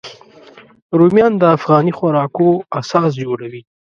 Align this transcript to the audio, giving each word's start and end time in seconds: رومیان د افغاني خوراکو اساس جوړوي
رومیان 0.99 1.33
د 1.37 1.43
افغاني 1.57 1.91
خوراکو 1.97 2.47
اساس 2.79 3.09
جوړوي 3.23 3.61